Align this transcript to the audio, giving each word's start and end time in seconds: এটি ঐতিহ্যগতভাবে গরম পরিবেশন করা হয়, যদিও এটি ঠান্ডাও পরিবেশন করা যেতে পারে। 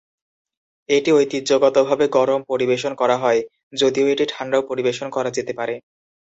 এটি 0.89 1.09
ঐতিহ্যগতভাবে 1.13 2.05
গরম 2.17 2.39
পরিবেশন 2.51 2.91
করা 3.01 3.15
হয়, 3.17 3.41
যদিও 3.73 4.05
এটি 4.07 4.25
ঠান্ডাও 4.33 4.67
পরিবেশন 4.69 5.07
করা 5.15 5.29
যেতে 5.37 5.53
পারে। 5.59 5.75